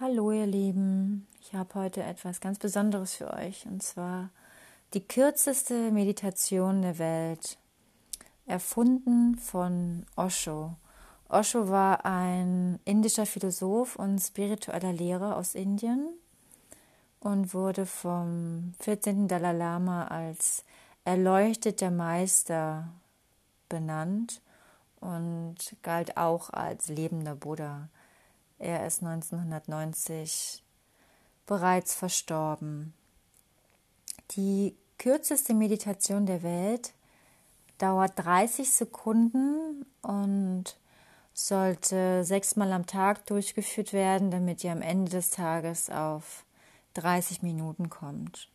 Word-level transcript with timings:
Hallo 0.00 0.30
ihr 0.30 0.46
Lieben, 0.46 1.26
ich 1.40 1.54
habe 1.54 1.74
heute 1.74 2.04
etwas 2.04 2.40
ganz 2.40 2.60
Besonderes 2.60 3.16
für 3.16 3.34
euch 3.34 3.66
und 3.66 3.82
zwar 3.82 4.30
die 4.94 5.00
kürzeste 5.00 5.90
Meditation 5.90 6.82
der 6.82 7.00
Welt, 7.00 7.58
erfunden 8.46 9.36
von 9.38 10.06
Osho. 10.14 10.76
Osho 11.28 11.68
war 11.68 12.06
ein 12.06 12.78
indischer 12.84 13.26
Philosoph 13.26 13.96
und 13.96 14.20
spiritueller 14.20 14.92
Lehrer 14.92 15.36
aus 15.36 15.56
Indien 15.56 16.10
und 17.18 17.52
wurde 17.52 17.84
vom 17.84 18.74
14. 18.78 19.26
Dalai 19.26 19.52
Lama 19.52 20.04
als 20.04 20.62
erleuchteter 21.04 21.90
Meister 21.90 22.86
benannt 23.68 24.42
und 25.00 25.56
galt 25.82 26.16
auch 26.16 26.50
als 26.50 26.86
lebender 26.86 27.34
Buddha. 27.34 27.88
Er 28.58 28.86
ist 28.86 29.02
1990 29.02 30.62
bereits 31.46 31.94
verstorben. 31.94 32.92
Die 34.32 34.74
kürzeste 34.98 35.54
Meditation 35.54 36.26
der 36.26 36.42
Welt 36.42 36.92
dauert 37.78 38.12
30 38.16 38.70
Sekunden 38.70 39.86
und 40.02 40.76
sollte 41.32 42.24
sechsmal 42.24 42.72
am 42.72 42.86
Tag 42.86 43.24
durchgeführt 43.26 43.92
werden, 43.92 44.30
damit 44.32 44.64
ihr 44.64 44.72
am 44.72 44.82
Ende 44.82 45.12
des 45.12 45.30
Tages 45.30 45.88
auf 45.88 46.44
30 46.94 47.42
Minuten 47.42 47.90
kommt. 47.90 48.48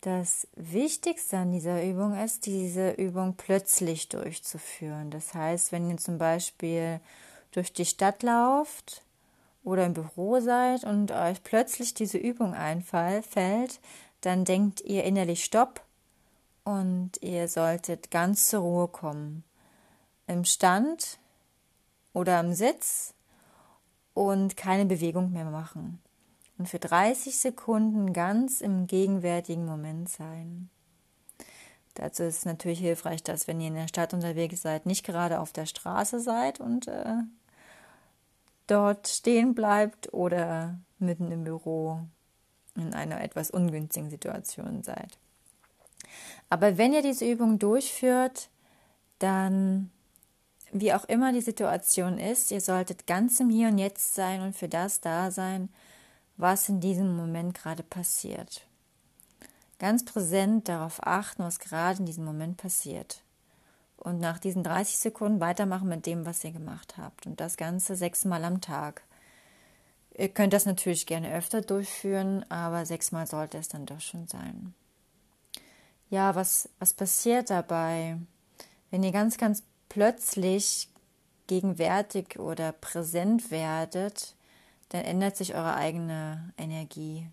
Das 0.00 0.48
Wichtigste 0.56 1.36
an 1.36 1.52
dieser 1.52 1.84
Übung 1.84 2.16
ist, 2.16 2.46
diese 2.46 2.90
Übung 2.92 3.34
plötzlich 3.36 4.08
durchzuführen. 4.08 5.10
Das 5.10 5.34
heißt, 5.34 5.70
wenn 5.70 5.88
ihr 5.88 5.98
zum 5.98 6.18
Beispiel 6.18 6.98
durch 7.52 7.72
die 7.72 7.84
Stadt 7.84 8.22
lauft 8.22 9.02
oder 9.62 9.86
im 9.86 9.94
Büro 9.94 10.40
seid 10.40 10.84
und 10.84 11.12
euch 11.12 11.42
plötzlich 11.42 11.94
diese 11.94 12.18
Übung 12.18 12.54
einfällt, 12.54 13.80
dann 14.20 14.44
denkt 14.44 14.80
ihr 14.80 15.04
innerlich 15.04 15.44
Stopp 15.44 15.82
und 16.64 17.12
ihr 17.20 17.48
solltet 17.48 18.10
ganz 18.10 18.48
zur 18.48 18.60
Ruhe 18.60 18.88
kommen. 18.88 19.44
Im 20.26 20.44
Stand 20.44 21.18
oder 22.12 22.40
im 22.40 22.54
Sitz 22.54 23.14
und 24.14 24.56
keine 24.56 24.86
Bewegung 24.86 25.32
mehr 25.32 25.44
machen. 25.44 26.00
Und 26.58 26.68
für 26.68 26.78
30 26.78 27.36
Sekunden 27.36 28.12
ganz 28.12 28.60
im 28.60 28.86
gegenwärtigen 28.86 29.64
Moment 29.64 30.08
sein. 30.08 30.70
Dazu 31.94 32.22
ist 32.22 32.38
es 32.38 32.44
natürlich 32.44 32.78
hilfreich, 32.78 33.22
dass 33.22 33.48
wenn 33.48 33.60
ihr 33.60 33.68
in 33.68 33.74
der 33.74 33.88
Stadt 33.88 34.14
unterwegs 34.14 34.62
seid, 34.62 34.86
nicht 34.86 35.04
gerade 35.04 35.40
auf 35.40 35.52
der 35.52 35.66
Straße 35.66 36.20
seid 36.20 36.60
und 36.60 36.88
äh, 36.88 37.16
dort 38.66 39.08
stehen 39.08 39.54
bleibt 39.54 40.12
oder 40.12 40.78
mitten 40.98 41.30
im 41.30 41.44
Büro 41.44 42.00
in 42.74 42.94
einer 42.94 43.20
etwas 43.20 43.50
ungünstigen 43.50 44.10
Situation 44.10 44.82
seid. 44.82 45.18
Aber 46.48 46.78
wenn 46.78 46.92
ihr 46.92 47.02
diese 47.02 47.30
Übung 47.30 47.58
durchführt, 47.58 48.48
dann, 49.18 49.90
wie 50.72 50.92
auch 50.92 51.04
immer 51.04 51.32
die 51.32 51.40
Situation 51.40 52.18
ist, 52.18 52.50
ihr 52.50 52.60
solltet 52.60 53.06
ganz 53.06 53.40
im 53.40 53.50
Hier 53.50 53.68
und 53.68 53.78
Jetzt 53.78 54.14
sein 54.14 54.40
und 54.40 54.56
für 54.56 54.68
das 54.68 55.00
da 55.00 55.30
sein, 55.30 55.68
was 56.36 56.68
in 56.68 56.80
diesem 56.80 57.16
Moment 57.16 57.54
gerade 57.54 57.82
passiert. 57.82 58.66
Ganz 59.78 60.04
präsent 60.04 60.68
darauf 60.68 61.04
achten, 61.06 61.42
was 61.42 61.58
gerade 61.58 62.00
in 62.00 62.06
diesem 62.06 62.24
Moment 62.24 62.56
passiert 62.56 63.22
und 64.02 64.18
nach 64.18 64.38
diesen 64.38 64.64
30 64.64 64.98
Sekunden 64.98 65.40
weitermachen 65.40 65.88
mit 65.88 66.06
dem, 66.06 66.26
was 66.26 66.42
ihr 66.42 66.50
gemacht 66.50 66.96
habt. 66.98 67.26
Und 67.26 67.40
das 67.40 67.56
Ganze 67.56 67.94
sechsmal 67.94 68.44
am 68.44 68.60
Tag. 68.60 69.02
Ihr 70.16 70.28
könnt 70.28 70.52
das 70.52 70.66
natürlich 70.66 71.06
gerne 71.06 71.32
öfter 71.32 71.62
durchführen, 71.62 72.44
aber 72.50 72.84
sechsmal 72.84 73.26
sollte 73.26 73.58
es 73.58 73.68
dann 73.68 73.86
doch 73.86 74.00
schon 74.00 74.26
sein. 74.26 74.74
Ja, 76.10 76.34
was, 76.34 76.68
was 76.80 76.92
passiert 76.92 77.48
dabei, 77.48 78.18
wenn 78.90 79.04
ihr 79.04 79.12
ganz, 79.12 79.38
ganz 79.38 79.62
plötzlich 79.88 80.88
gegenwärtig 81.46 82.38
oder 82.38 82.72
präsent 82.72 83.50
werdet, 83.50 84.34
dann 84.88 85.02
ändert 85.02 85.36
sich 85.36 85.54
eure 85.54 85.74
eigene 85.74 86.52
Energie. 86.58 87.28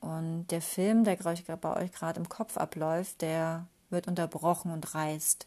Und 0.00 0.48
der 0.48 0.60
Film, 0.60 1.02
der 1.04 1.16
bei 1.16 1.76
euch 1.76 1.92
gerade 1.92 2.20
im 2.20 2.28
Kopf 2.28 2.56
abläuft, 2.56 3.22
der 3.22 3.66
wird 3.90 4.08
unterbrochen 4.08 4.70
und 4.70 4.94
reißt. 4.94 5.46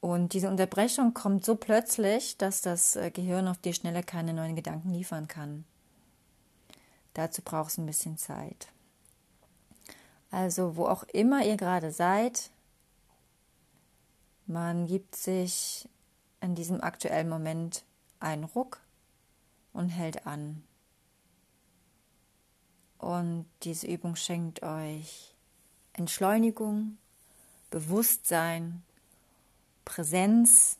Und 0.00 0.32
diese 0.32 0.48
Unterbrechung 0.50 1.14
kommt 1.14 1.44
so 1.44 1.54
plötzlich, 1.54 2.36
dass 2.36 2.60
das 2.60 2.96
äh, 2.96 3.10
Gehirn 3.10 3.46
auf 3.46 3.58
die 3.58 3.72
Schnelle 3.72 4.02
keine 4.02 4.34
neuen 4.34 4.56
Gedanken 4.56 4.92
liefern 4.92 5.28
kann. 5.28 5.64
Dazu 7.14 7.42
braucht 7.42 7.70
es 7.70 7.78
ein 7.78 7.86
bisschen 7.86 8.16
Zeit. 8.16 8.68
Also 10.30 10.76
wo 10.76 10.86
auch 10.86 11.04
immer 11.04 11.44
ihr 11.44 11.56
gerade 11.56 11.92
seid, 11.92 12.50
man 14.46 14.86
gibt 14.86 15.14
sich 15.14 15.88
in 16.40 16.54
diesem 16.54 16.80
aktuellen 16.80 17.28
Moment 17.28 17.84
einen 18.18 18.44
Ruck 18.44 18.80
und 19.72 19.88
hält 19.88 20.26
an. 20.26 20.64
Und 22.98 23.46
diese 23.62 23.86
Übung 23.86 24.16
schenkt 24.16 24.62
euch 24.62 25.34
Entschleunigung, 25.92 26.98
Bewusstsein, 27.72 28.82
Präsenz 29.86 30.78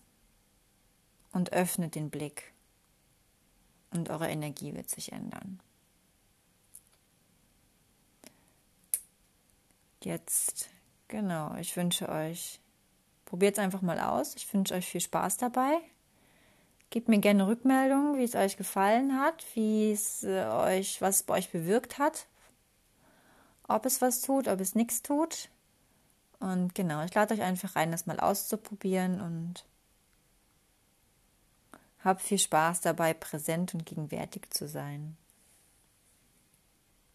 und 1.33 1.53
öffnet 1.53 1.95
den 1.95 2.11
Blick. 2.11 2.53
Und 3.91 4.11
eure 4.11 4.29
Energie 4.29 4.75
wird 4.75 4.91
sich 4.91 5.11
ändern. 5.11 5.59
Jetzt, 10.03 10.69
genau, 11.09 11.55
ich 11.57 11.77
wünsche 11.77 12.09
euch, 12.09 12.61
probiert 13.25 13.55
es 13.55 13.65
einfach 13.65 13.83
mal 13.83 13.99
aus. 13.99 14.37
Ich 14.37 14.53
wünsche 14.53 14.75
euch 14.75 14.87
viel 14.87 15.01
Spaß 15.01 15.39
dabei. 15.39 15.79
Gebt 16.91 17.09
mir 17.09 17.21
gerne 17.21 17.47
Rückmeldungen, 17.47 18.19
wie 18.19 18.25
es 18.25 18.35
euch 18.35 18.59
gefallen 18.59 19.19
hat, 19.19 19.47
wie 19.55 19.93
es 19.93 20.25
äh, 20.25 20.45
euch, 20.45 21.01
was 21.01 21.17
es 21.17 21.23
bei 21.23 21.39
euch 21.39 21.51
bewirkt 21.51 21.99
hat. 21.99 22.27
Ob 23.67 23.87
es 23.87 24.03
was 24.03 24.21
tut, 24.21 24.47
ob 24.47 24.61
es 24.61 24.75
nichts 24.75 25.03
tut. 25.03 25.49
Und 26.43 26.75
genau, 26.75 27.05
ich 27.05 27.15
lade 27.15 27.35
euch 27.35 27.43
einfach 27.43 27.77
rein, 27.77 27.93
das 27.93 28.07
mal 28.07 28.19
auszuprobieren 28.19 29.21
und 29.21 29.65
habt 32.01 32.21
viel 32.21 32.39
Spaß 32.39 32.81
dabei, 32.81 33.15
präsent 33.15 33.75
und 33.75 33.87
gegenwärtig 33.87 34.51
zu 34.51 34.67
sein. 34.67 35.17